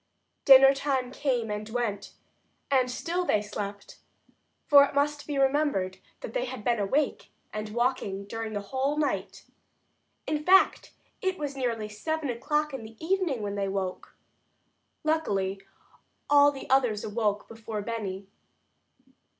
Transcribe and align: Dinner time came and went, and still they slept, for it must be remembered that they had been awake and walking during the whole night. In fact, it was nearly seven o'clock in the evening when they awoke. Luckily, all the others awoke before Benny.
Dinner 0.45 0.73
time 0.73 1.11
came 1.11 1.51
and 1.51 1.69
went, 1.69 2.13
and 2.71 2.89
still 2.89 3.23
they 3.23 3.39
slept, 3.43 3.99
for 4.65 4.83
it 4.83 4.95
must 4.95 5.27
be 5.27 5.37
remembered 5.37 5.99
that 6.21 6.33
they 6.33 6.45
had 6.45 6.63
been 6.63 6.79
awake 6.79 7.29
and 7.53 7.69
walking 7.69 8.25
during 8.25 8.53
the 8.53 8.61
whole 8.61 8.97
night. 8.97 9.45
In 10.25 10.43
fact, 10.43 10.91
it 11.21 11.37
was 11.37 11.55
nearly 11.55 11.87
seven 11.87 12.31
o'clock 12.31 12.73
in 12.73 12.81
the 12.83 12.97
evening 12.99 13.43
when 13.43 13.53
they 13.53 13.67
awoke. 13.67 14.15
Luckily, 15.03 15.61
all 16.31 16.51
the 16.51 16.67
others 16.67 17.03
awoke 17.03 17.47
before 17.47 17.83
Benny. 17.83 18.25